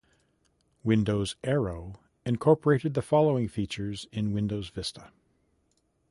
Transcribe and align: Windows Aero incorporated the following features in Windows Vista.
Windows 0.83 1.35
Aero 1.43 1.99
incorporated 2.25 2.95
the 2.95 3.03
following 3.03 3.47
features 3.47 4.07
in 4.11 4.33
Windows 4.33 4.69
Vista. 4.69 5.11